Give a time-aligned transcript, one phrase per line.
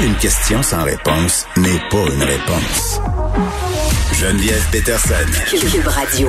[0.00, 2.98] Une question sans réponse n'est pas une réponse.
[4.14, 5.14] Geneviève Peterson.
[5.50, 6.28] Cube Radio.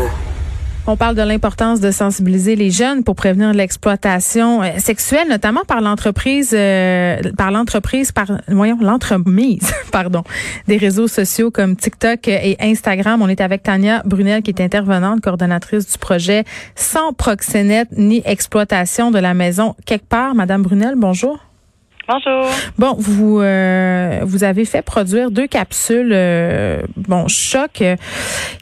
[0.86, 5.80] On parle de l'importance de sensibiliser les jeunes pour prévenir l'exploitation euh, sexuelle, notamment par
[5.80, 10.24] l'entreprise, euh, par l'entreprise, par voyons l'entremise, pardon,
[10.68, 13.22] des réseaux sociaux comme TikTok et Instagram.
[13.22, 16.44] On est avec Tania Brunel, qui est intervenante, coordonnatrice du projet
[16.76, 20.36] Sans proxénète ni exploitation de la maison quelque part.
[20.36, 21.40] Madame Brunel, bonjour.
[22.06, 22.50] Bonjour.
[22.78, 27.96] Bon, vous euh, vous avez fait produire deux capsules euh, bon choc euh,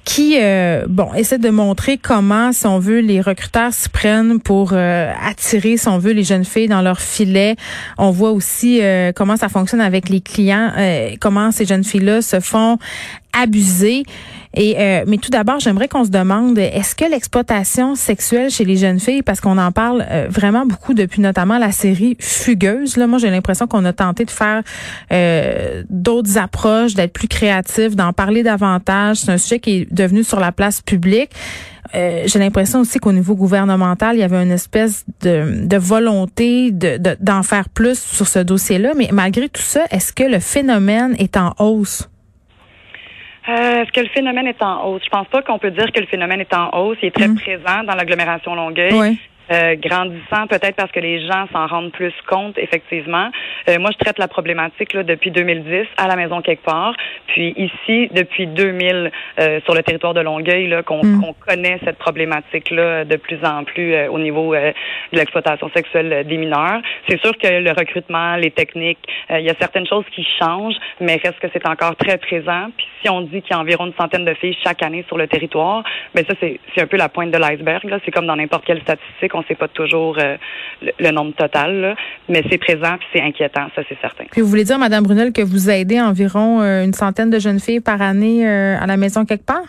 [0.06, 0.38] qui
[0.88, 5.88] bon essaient de montrer comment si on veut les recruteurs s'y prennent pour attirer si
[5.88, 7.56] on veut les jeunes filles dans leur filet.
[7.98, 8.82] On voit aussi
[9.16, 10.72] comment ça fonctionne avec les clients,
[11.20, 12.78] comment ces jeunes filles là se font
[13.34, 14.04] abuser.
[14.54, 18.76] Et euh, mais tout d'abord, j'aimerais qu'on se demande est-ce que l'exploitation sexuelle chez les
[18.76, 22.98] jeunes filles, parce qu'on en parle euh, vraiment beaucoup depuis notamment la série Fugueuse.
[22.98, 24.62] Là, moi, j'ai l'impression qu'on a tenté de faire
[25.12, 29.18] euh, d'autres approches, d'être plus créatif, d'en parler davantage.
[29.18, 31.32] C'est un sujet qui est devenu sur la place publique.
[31.94, 37.00] j'ai l'impression aussi qu'au niveau gouvernemental, il y avait une espèce de, de volonté de,
[37.20, 38.94] d'en faire plus sur ce dossier-là.
[38.98, 42.11] Mais malgré tout ça, est-ce que le phénomène est en hausse?
[43.50, 45.02] Euh, Est-ce que le phénomène est en hausse?
[45.04, 46.98] Je pense pas qu'on peut dire que le phénomène est en hausse.
[47.02, 47.36] Il est très mm.
[47.36, 48.94] présent dans l'agglomération Longueuil.
[48.94, 49.20] Oui.
[49.52, 53.30] Euh, grandissant, peut-être parce que les gens s'en rendent plus compte, effectivement.
[53.70, 56.96] Euh, moi, je traite la problématique là, depuis 2010 à la maison quelque part,
[57.28, 61.34] puis ici depuis 2000 euh, sur le territoire de Longueuil, là, qu'on mm.
[61.46, 64.74] connaît cette problématique-là de plus en plus au niveau de
[65.12, 66.82] l'exploitation sexuelle des mineurs.
[67.10, 71.20] C'est sûr que le recrutement, les techniques, il y a certaines choses qui changent, mais
[71.24, 72.68] reste que c'est encore très présent.
[72.78, 75.18] Puis si on dit qu'il y a environ une centaine de filles chaque année sur
[75.18, 75.84] le territoire,
[76.16, 77.82] ben ça c'est un peu la pointe de l'iceberg.
[78.06, 80.38] C'est comme dans n'importe quelle statistique on sait pas toujours euh,
[81.00, 81.96] le, nombre total,
[82.30, 84.26] mais c'est présent puis c'est inquiétant, ça c'est certain.
[84.32, 87.60] Puis vous voulez dire, Madame Brunel, que vous aidez environ euh, une centaine de jeunes
[87.60, 89.64] filles par année euh, à la maison quelque part?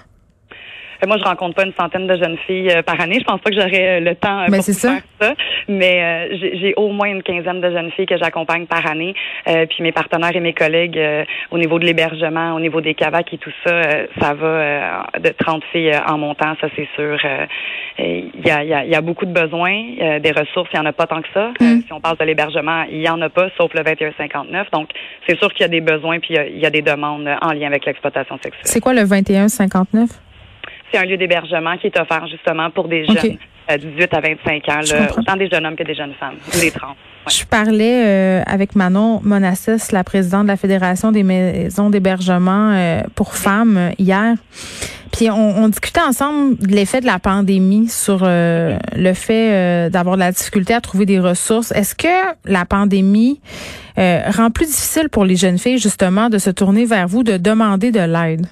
[1.06, 3.18] Moi, je rencontre pas une centaine de jeunes filles euh, par année.
[3.18, 5.34] Je pense pas que j'aurai euh, le temps euh, pour faire ça.
[5.68, 9.14] Mais j'ai au moins une quinzaine de jeunes filles que j'accompagne par année.
[9.44, 11.00] puis mes partenaires et mes collègues
[11.50, 13.82] au niveau de l'hébergement, au niveau des cavacs et tout ça,
[14.20, 17.18] ça va de 30 filles en montant, ça c'est sûr.
[17.98, 20.86] Il y a, y, a, y, a, beaucoup de besoins, des ressources, il y en
[20.86, 21.52] a pas tant que ça.
[21.60, 21.82] Mm.
[21.86, 24.70] si on parle de l'hébergement, il y en a pas, sauf le 2159.
[24.72, 24.90] Donc
[25.28, 27.68] c'est sûr qu'il y a des besoins puis il y, a des demandes en lien
[27.68, 28.64] avec l'exploitation sexuelle.
[28.64, 30.21] C'est quoi le 2159?
[30.92, 33.38] C'est un lieu d'hébergement qui est offert justement pour des jeunes.
[33.78, 34.80] 18 à 25 ans,
[35.16, 36.94] autant des jeunes hommes que des jeunes femmes, ou des trans.
[37.28, 43.02] Je parlais euh, avec Manon Monassis, la présidente de la Fédération des maisons d'hébergement euh,
[43.14, 44.34] pour femmes hier.
[45.12, 50.20] Puis on, discutait ensemble de l'effet de la pandémie sur euh, le fait d'avoir de
[50.20, 51.70] la difficulté à trouver des ressources.
[51.72, 53.40] Est-ce que la pandémie
[53.96, 57.92] rend plus difficile pour les jeunes filles justement de se tourner vers vous, de demander
[57.92, 58.46] de l'aide?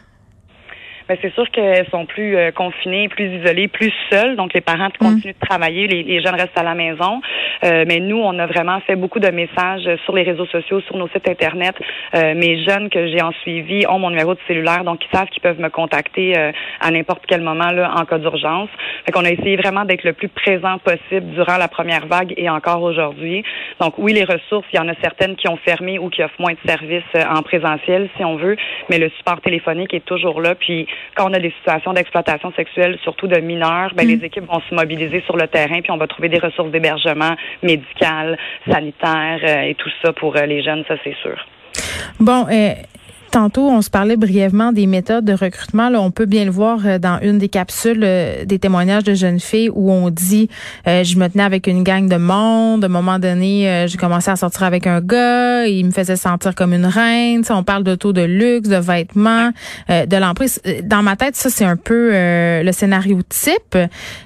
[1.10, 4.37] Ben, c'est sûr qu'elles sont plus euh, confinées, plus isolées, plus seules.
[4.37, 5.04] Donc, les parents mm.
[5.04, 7.21] continuent de travailler, les, jeunes restent à la maison.
[7.65, 10.97] Euh, mais nous, on a vraiment fait beaucoup de messages sur les réseaux sociaux, sur
[10.97, 11.75] nos sites Internet.
[12.15, 15.28] Euh, mes jeunes que j'ai en suivi ont mon numéro de cellulaire, donc ils savent
[15.31, 16.37] qu'ils peuvent me contacter
[16.81, 18.69] à n'importe quel moment là, en cas d'urgence.
[19.04, 22.48] Fait qu'on a essayé vraiment d'être le plus présent possible durant la première vague et
[22.48, 23.42] encore aujourd'hui.
[23.81, 26.41] Donc, oui, les ressources, il y en a certaines qui ont fermé ou qui offrent
[26.41, 28.56] moins de services en présentiel, si on veut,
[28.88, 30.54] mais le support téléphonique est toujours là.
[30.54, 34.24] Puis, quand on a des situations d'exploitation sexuelle, surtout de mineurs, ben, les mm.
[34.24, 38.38] équipes vont se mobiliser sur le terrain, puis on va trouver des ressources d'hébergement médical,
[38.70, 41.36] sanitaire euh, et tout ça pour euh, les jeunes, ça c'est sûr.
[42.18, 42.72] Bon, euh,
[43.30, 45.88] Tantôt, on se parlait brièvement des méthodes de recrutement.
[45.88, 49.14] Là, on peut bien le voir euh, dans une des capsules euh, des témoignages de
[49.14, 50.48] jeunes filles où on dit
[50.88, 52.82] euh, je me tenais avec une gang de monde.
[52.82, 55.64] À un moment donné, j'ai commencé à sortir avec un gars.
[55.66, 57.44] Il me faisait sentir comme une reine.
[57.50, 59.50] on parle de taux de luxe, de vêtements,
[59.88, 60.60] de l'emprise.
[60.82, 63.78] Dans ma tête, ça c'est un peu le scénario type.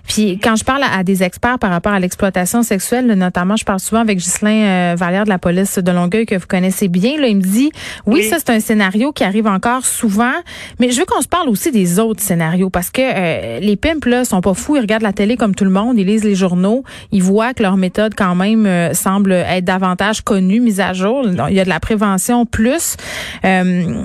[0.09, 3.81] Puis quand je parle à, des experts par rapport à l'exploitation sexuelle, notamment, je parle
[3.81, 7.21] souvent avec Ghislain Valère de la police de Longueuil que vous connaissez bien.
[7.21, 7.71] Là, il me dit
[8.07, 8.25] oui.
[8.25, 10.33] ça c'est un scénario qui arrive encore souvent,
[10.79, 14.07] mais je veux qu'on se parle aussi des autres scénarios parce que euh, les pimps
[14.07, 16.35] là sont pas fous, ils regardent la télé comme tout le monde, ils lisent les
[16.35, 20.93] journaux, ils voient que leur méthode quand même euh, semble être davantage connue, mise à
[20.93, 21.27] jour.
[21.49, 22.97] Il y a de la prévention plus.
[23.45, 24.05] Euh,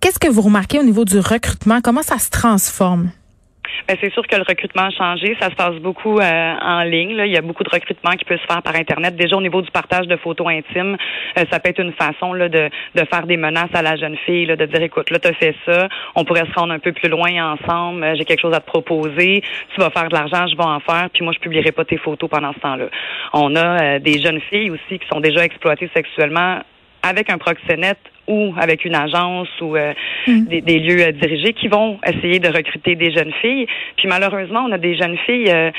[0.00, 1.80] qu'est-ce que vous remarquez au niveau du recrutement?
[1.82, 3.10] Comment ça se transforme?
[3.86, 5.36] Ben, c'est sûr que le recrutement a changé.
[5.40, 7.14] Ça se passe beaucoup euh, en ligne.
[7.14, 7.26] Là.
[7.26, 9.16] Il y a beaucoup de recrutement qui peut se faire par Internet.
[9.16, 10.96] Déjà, au niveau du partage de photos intimes,
[11.38, 14.16] euh, ça peut être une façon là, de, de faire des menaces à la jeune
[14.18, 16.78] fille, là, de dire, écoute, là, tu as fait ça, on pourrait se rendre un
[16.78, 19.42] peu plus loin ensemble, euh, j'ai quelque chose à te proposer,
[19.74, 21.98] tu vas faire de l'argent, je vais en faire, puis moi, je publierai pas tes
[21.98, 22.86] photos pendant ce temps-là.
[23.32, 26.60] On a des jeunes filles aussi qui sont déjà exploitées sexuellement
[27.02, 27.98] avec un proxénète
[28.28, 29.92] ou avec une agence ou euh,
[30.26, 30.60] mm.
[30.60, 33.66] des, lieux euh, dirigés qui vont essayer de recruter des jeunes filles.
[33.96, 35.70] Puis malheureusement, on a des jeunes filles euh,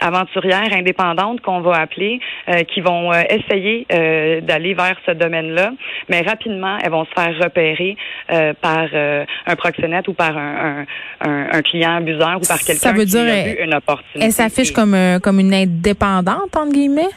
[0.00, 2.20] aventurières, indépendantes qu'on va appeler,
[2.68, 3.86] qui vont essayer
[4.42, 5.72] d'aller vers ce domaine-là,
[6.08, 7.96] mais rapidement, elles vont se faire repérer
[8.60, 10.84] par un proxénète ou par un,
[11.20, 14.24] un, un, client abuseur ou par quelqu'un qui a vu une opportunité.
[14.24, 17.10] Elle s'affiche comme, comme une indépendante, entre guillemets?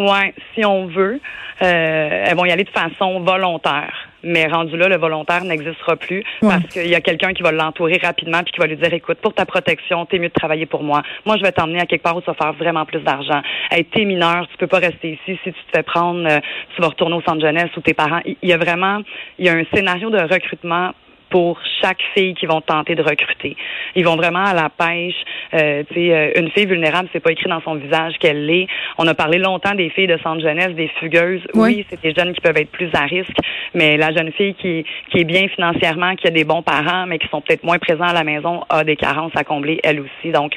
[0.00, 1.20] Oui, si on veut.
[1.60, 4.10] elles vont y aller de façon volontaire.
[4.22, 7.98] Mais rendu là, le volontaire n'existera plus parce qu'il y a quelqu'un qui va l'entourer
[8.02, 10.82] rapidement puis qui va lui dire, écoute, pour ta protection, t'es mieux de travailler pour
[10.82, 11.02] moi.
[11.24, 13.40] Moi, je vais t'emmener à quelque part où tu vas faire vraiment plus d'argent.
[13.70, 15.38] Hey, t'es mineur, tu peux pas rester ici.
[15.44, 16.40] Si tu te fais prendre, euh,
[16.74, 18.20] tu vas retourner au centre jeunesse ou tes parents.
[18.24, 19.00] Il y a vraiment,
[19.38, 20.92] il y a un scénario de recrutement
[21.30, 23.56] pour chaque fille qu'ils vont tenter de recruter.
[23.94, 25.14] Ils vont vraiment à la pêche.
[25.54, 28.66] Euh, euh, une fille vulnérable, c'est pas écrit dans son visage qu'elle l'est.
[28.98, 31.42] On a parlé longtemps des filles de centre jeunesse, des fugueuses.
[31.54, 33.36] Oui, c'est des jeunes qui peuvent être plus à risque,
[33.74, 37.18] mais la jeune fille qui, qui est bien financièrement, qui a des bons parents, mais
[37.18, 40.32] qui sont peut-être moins présents à la maison, a des carences à combler elle aussi.
[40.32, 40.52] Donc,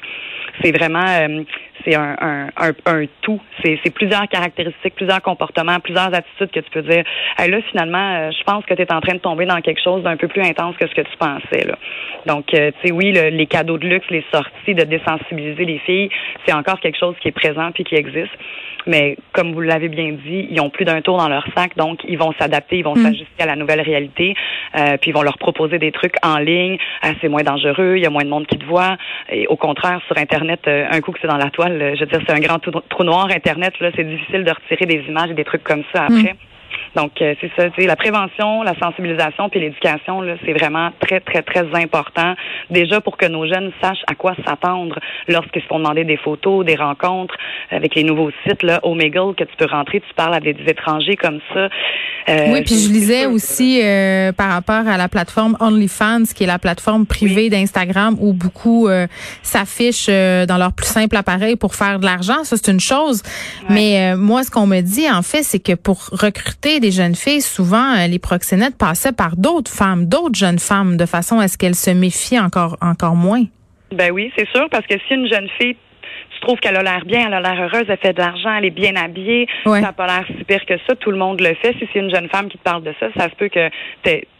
[0.62, 1.44] c'est vraiment euh,
[1.86, 2.48] c'est un, un,
[2.86, 3.40] un, tout.
[3.64, 7.04] C'est, plusieurs caractéristiques, plusieurs comportements, plusieurs attitudes que tu peux dire.
[7.38, 10.04] là, finalement, euh, je pense que tu es en train de tomber dans quelque chose
[10.04, 11.65] d'un peu plus intense que ce que tu pensais.
[11.65, 11.75] Là.
[12.25, 16.10] Donc, euh, tu sais, oui, les cadeaux de luxe, les sorties, de désensibiliser les filles,
[16.45, 18.31] c'est encore quelque chose qui est présent puis qui existe.
[18.86, 22.00] Mais comme vous l'avez bien dit, ils ont plus d'un tour dans leur sac, donc
[22.07, 23.04] ils vont s'adapter, ils vont mm.
[23.04, 24.36] s'ajuster à la nouvelle réalité,
[24.77, 26.77] euh, puis ils vont leur proposer des trucs en ligne.
[27.01, 28.98] Ah, c'est moins dangereux, il y a moins de monde qui te voit.
[29.30, 32.06] Et au contraire, sur Internet, euh, un coup que c'est dans la toile, je veux
[32.06, 33.74] dire, c'est un grand trou, noir Internet.
[33.80, 36.33] Là, c'est difficile de retirer des images et des trucs comme ça après.
[36.33, 36.53] Mm.
[36.95, 41.42] Donc, euh, c'est ça, la prévention, la sensibilisation puis l'éducation, là, c'est vraiment très, très,
[41.42, 42.36] très important.
[42.69, 46.66] Déjà pour que nos jeunes sachent à quoi s'attendre lorsqu'ils se font demander des photos,
[46.66, 47.36] des rencontres
[47.72, 51.16] avec les nouveaux sites, là, Omegle, que tu peux rentrer, tu parles à des, étrangers
[51.16, 51.68] comme ça.
[52.30, 56.48] Euh, oui, puis je lisais aussi euh, par rapport à la plateforme OnlyFans, qui est
[56.48, 58.88] la plateforme privée d'Instagram où beaucoup
[59.42, 62.44] s'affichent dans leur plus simple appareil pour faire de l'argent.
[62.44, 63.24] Ça, c'est une chose.
[63.69, 67.42] Mais moi, ce qu'on me dit, en fait, c'est que pour recruter des jeunes filles,
[67.42, 71.58] souvent, euh, les proxénètes passaient par d'autres femmes, d'autres jeunes femmes, de façon à ce
[71.58, 73.46] qu'elles se méfient encore, encore moins.
[73.94, 75.78] Ben oui, c'est sûr, parce que si une jeune fille
[76.34, 78.66] tu trouves qu'elle a l'air bien, elle a l'air heureuse, elle fait de l'argent, elle
[78.66, 81.54] est bien habillée, ça n'a pas l'air si pire que ça, tout le monde le
[81.54, 81.74] fait.
[81.80, 83.70] Si c'est une jeune femme qui te parle de ça, ça se peut que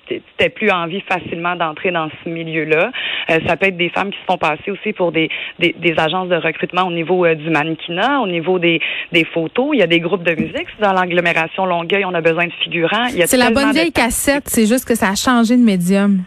[0.08, 2.92] t'aies plus envie facilement d'entrer dans ce milieu-là.
[3.30, 5.30] Euh, ça peut être des femmes qui se font passer aussi pour des,
[5.60, 9.70] des, agences de recrutement au niveau euh, du mannequinat, au niveau des, des photos.
[9.74, 10.68] Il y a des groupes de musique.
[10.80, 13.08] Dans l'agglomération Longueuil, on a besoin de figurants.
[13.26, 16.24] C'est la bonne vieille cassette, c'est juste que ça a changé de médium.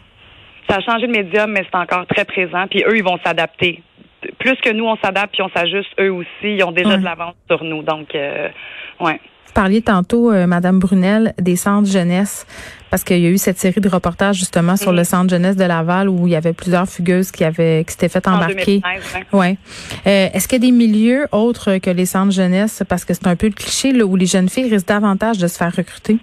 [0.68, 2.66] Ça a changé de médium, mais c'est encore très présent.
[2.68, 3.82] Puis eux, ils vont s'adapter.
[4.38, 7.34] Plus que nous, on s'adapte puis on s'ajuste, eux aussi, ils ont déjà de l'avance
[7.48, 7.82] sur nous.
[7.82, 8.48] Donc, euh,
[9.00, 9.20] ouais
[9.52, 12.46] parliez tantôt, euh, Madame Brunel, des centres jeunesse,
[12.90, 15.64] parce qu'il y a eu cette série de reportages justement sur le centre jeunesse de
[15.64, 18.80] Laval où il y avait plusieurs fugueuses qui avaient qui s'étaient fait embarquer.
[19.32, 19.58] ouais.
[20.06, 23.26] Euh, est-ce qu'il y a des milieux autres que les centres jeunesse, parce que c'est
[23.26, 26.18] un peu le cliché là, où les jeunes filles risquent davantage de se faire recruter?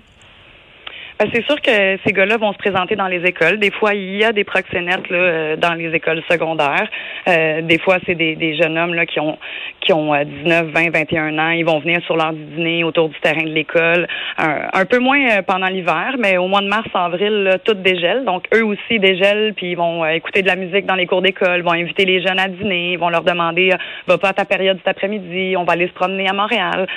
[1.23, 3.57] Ben, c'est sûr que ces gars-là vont se présenter dans les écoles.
[3.57, 6.89] Des fois, il y a des proxénètes là, euh, dans les écoles secondaires.
[7.29, 9.37] Euh, des fois, c'est des, des, jeunes hommes là, qui ont
[9.79, 11.49] qui ont 19, 20, 21 ans.
[11.51, 14.07] Ils vont venir sur l'heure du dîner autour du terrain de l'école.
[14.37, 18.25] Un, peu moins euh, pendant l'hiver, mais au mois de mars, avril, là, tout dégèle.
[18.25, 21.61] Donc, eux aussi dégèlent, puis ils vont écouter de la musique dans les cours d'école,
[21.61, 23.71] vont inviter les jeunes à dîner, ils vont leur demander
[24.07, 26.87] va pas à ta période cet après-midi, on va aller se promener à Montréal.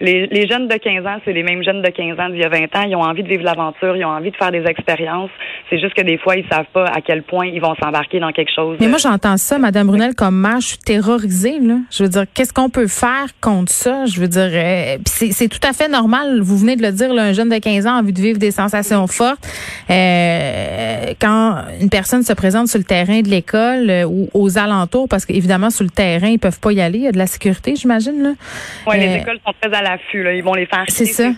[0.00, 2.44] les, les jeunes de 15 ans, c'est les mêmes jeunes de 15 ans d'il y
[2.44, 2.84] a 20 ans.
[3.04, 5.30] Envie de vivre l'aventure, ils ont envie de faire des expériences.
[5.70, 8.32] C'est juste que des fois, ils savent pas à quel point ils vont s'embarquer dans
[8.32, 8.76] quelque chose.
[8.80, 11.58] Mais moi, j'entends ça, Madame Brunel, comme mère, je suis terrorisée.
[11.60, 11.76] Là.
[11.90, 14.06] Je veux dire, qu'est-ce qu'on peut faire contre ça?
[14.06, 16.40] Je veux dire, euh, c'est tout à fait normal.
[16.42, 18.38] Vous venez de le dire, là, un jeune de 15 ans a envie de vivre
[18.38, 19.46] des sensations fortes.
[19.90, 25.08] Euh, quand une personne se présente sur le terrain de l'école euh, ou aux alentours,
[25.08, 26.98] parce qu'évidemment, sur le terrain, ils peuvent pas y aller.
[26.98, 28.36] Il y a de la sécurité, j'imagine.
[28.86, 30.26] Oui, les écoles sont très à l'affût.
[30.36, 30.84] Ils vont les faire.
[30.88, 31.30] C'est ça.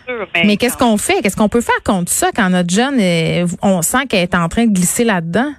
[0.44, 1.23] mais qu'est-ce qu'on fait?
[1.23, 3.00] Qu'est-ce qu'on peut faire contre ça quand notre jeune,
[3.62, 5.53] on sent qu'elle est en train de glisser là-dedans?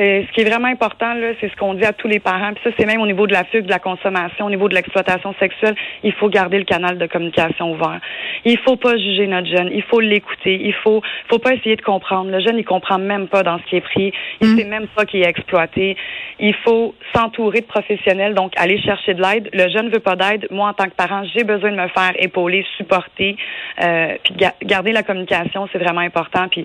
[0.00, 2.54] Euh, ce qui est vraiment important, là, c'est ce qu'on dit à tous les parents.
[2.54, 4.74] Puis ça, c'est même au niveau de la fugue, de la consommation, au niveau de
[4.74, 5.74] l'exploitation sexuelle.
[6.02, 8.00] Il faut garder le canal de communication ouvert.
[8.46, 9.68] Il faut pas juger notre jeune.
[9.72, 10.58] Il faut l'écouter.
[10.62, 12.30] Il faut, faut pas essayer de comprendre.
[12.30, 14.12] Le jeune, il comprend même pas dans ce qui est pris.
[14.40, 14.56] Il mm.
[14.56, 15.96] sait même pas qu'il est exploité.
[16.38, 18.34] Il faut s'entourer de professionnels.
[18.34, 19.50] Donc, aller chercher de l'aide.
[19.52, 20.46] Le jeune veut pas d'aide.
[20.50, 23.36] Moi, en tant que parent, j'ai besoin de me faire épauler, supporter.
[23.82, 26.48] Euh, puis garder la communication, c'est vraiment important.
[26.48, 26.64] Puis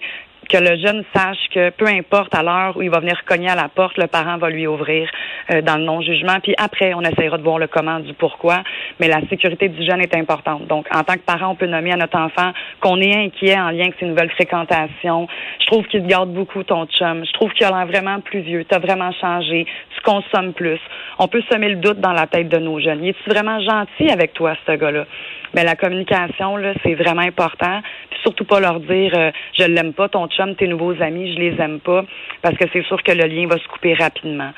[0.50, 3.56] que le jeune sache que peu importe à l'heure où il va venir cogner à
[3.56, 5.10] la porte, le parent va lui ouvrir
[5.52, 6.40] euh, dans le non-jugement.
[6.42, 8.64] Puis après, on essaiera de voir le comment du pourquoi.
[9.00, 10.68] Mais la sécurité du jeune est importante.
[10.68, 13.70] Donc, en tant que parent, on peut nommer à notre enfant qu'on est inquiet en
[13.70, 15.28] lien avec ses nouvelles fréquentations.
[15.60, 17.25] Je trouve qu'il garde beaucoup ton chum.
[17.25, 18.66] Je trouve qu'il a l'air vraiment plus vieux.
[18.66, 19.66] Tu as vraiment changé.
[20.05, 20.79] Tu consommes plus.
[21.19, 23.03] On peut semer le doute dans la tête de nos jeunes.
[23.03, 25.05] Il est vraiment gentil avec toi, ce gars-là?
[25.53, 27.81] Mais la communication, là, c'est vraiment important.
[28.09, 31.39] Puis surtout pas leur dire euh, je l'aime pas, ton chum, tes nouveaux amis, je
[31.39, 32.03] les aime pas,
[32.41, 34.51] parce que c'est sûr que le lien va se couper rapidement.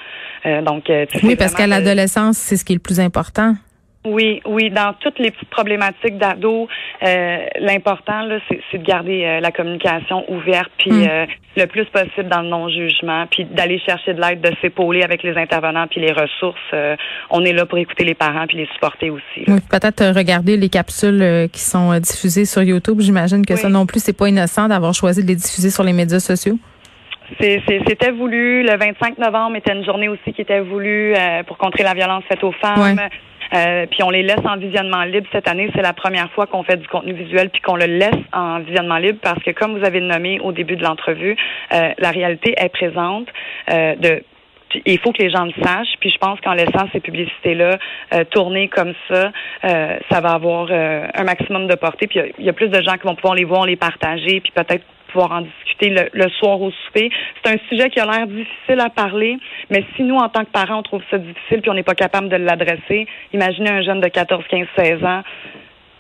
[0.46, 3.54] Euh, donc, euh, oui, parce qu'à l'adolescence, c'est ce qui est le plus important.
[4.08, 6.68] Oui, oui, dans toutes les petites problématiques d'ado,
[7.04, 11.08] euh, l'important là, c'est, de garder euh, la communication ouverte, puis hmm.
[11.10, 11.26] euh,
[11.58, 15.36] le plus possible dans le non-jugement, puis d'aller chercher de l'aide, de s'épauler avec les
[15.36, 16.58] intervenants, puis les ressources.
[17.30, 19.44] on est là pour écouter les parents puis les supporter aussi.
[19.48, 23.00] Oui, peut-être regarder les capsules qui sont diffusées sur YouTube.
[23.02, 25.94] J'imagine que ça non plus, c'est pas innocent d'avoir choisi de les diffuser sur les
[25.94, 26.58] médias sociaux.
[27.40, 28.64] C'était voulu.
[28.64, 31.14] Le 25 novembre était une journée aussi qui était voulue
[31.46, 33.00] pour contrer la violence faite aux femmes.
[33.54, 35.70] Euh, puis on les laisse en visionnement libre cette année.
[35.76, 38.98] C'est la première fois qu'on fait du contenu visuel puis qu'on le laisse en visionnement
[38.98, 41.36] libre parce que, comme vous avez nommé au début de l'entrevue,
[41.74, 43.28] euh, la réalité est présente
[43.72, 44.24] euh, de
[44.86, 45.96] il faut que les gens le sachent.
[46.02, 47.78] Puis je pense qu'en laissant ces publicités-là
[48.32, 49.32] tourner comme ça,
[49.64, 52.06] ça va avoir un maximum de portée.
[52.06, 54.52] Puis il y, a plus de gens qui vont pouvoir les voir, les partager, puis
[54.54, 57.10] peut-être pouvoir en discuter le, soir au souper.
[57.44, 59.38] C'est un sujet qui a l'air difficile à parler,
[59.70, 61.96] mais si nous, en tant que parents, on trouve ça difficile puis on n'est pas
[61.96, 65.22] capable de l'adresser, imaginez un jeune de 14, 15, 16 ans.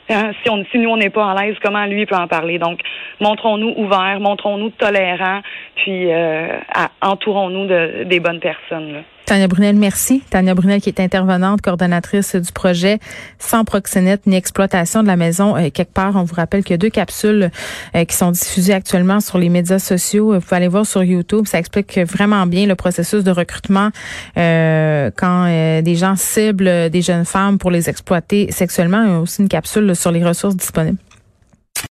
[0.10, 2.60] Hein, si, on, si nous, on n'est pas à l'aise, comment lui peut en parler?
[2.60, 2.80] Donc,
[3.20, 5.42] montrons-nous ouverts, montrons-nous tolérants,
[5.76, 6.60] puis euh,
[7.02, 8.94] entourons-nous de, des bonnes personnes.
[8.94, 9.00] Là.
[9.28, 10.24] Tania Brunel, merci.
[10.30, 12.98] Tania Brunel qui est intervenante, coordonnatrice du projet
[13.40, 16.16] Sans proxénète ni exploitation de la maison euh, quelque part.
[16.16, 17.52] On vous rappelle qu'il y a deux capsules
[17.94, 20.34] euh, qui sont diffusées actuellement sur les médias sociaux.
[20.34, 21.46] Vous pouvez aller voir sur YouTube.
[21.46, 23.90] Ça explique vraiment bien le processus de recrutement
[24.38, 25.48] euh, quand
[25.82, 29.04] des gens ciblent des jeunes femmes pour les exploiter sexuellement.
[29.04, 31.00] Il y a aussi une capsule sur les ressources disponibles.